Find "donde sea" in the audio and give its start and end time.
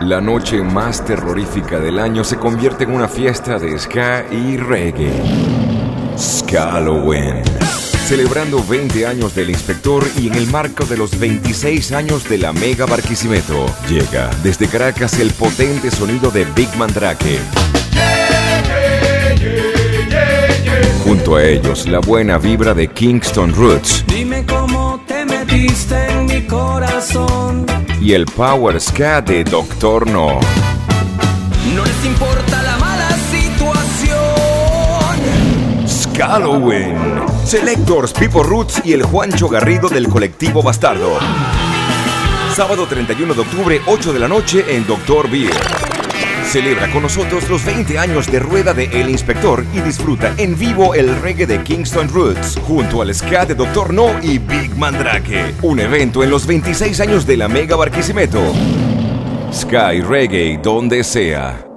60.62-61.71